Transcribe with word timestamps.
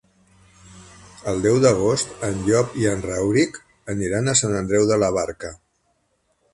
El 1.31 1.43
deu 1.43 1.59
d'agost 1.65 2.25
en 2.29 2.41
Llop 2.49 2.73
i 2.85 2.89
en 2.95 3.05
Rauric 3.09 3.63
aniran 3.97 4.27
a 4.35 4.39
Sant 4.45 4.61
Andreu 4.65 4.93
de 4.95 5.03
la 5.07 5.15
Barca. 5.23 5.57